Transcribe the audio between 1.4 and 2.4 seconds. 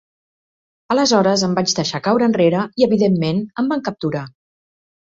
em vaig deixar caure